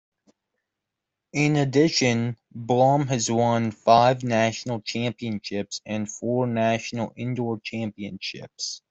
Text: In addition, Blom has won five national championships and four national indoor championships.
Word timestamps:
In 1.31 1.57
addition, 1.57 2.35
Blom 2.51 3.05
has 3.09 3.29
won 3.29 3.69
five 3.69 4.23
national 4.23 4.81
championships 4.81 5.79
and 5.85 6.09
four 6.11 6.47
national 6.47 7.13
indoor 7.15 7.59
championships. 7.59 8.79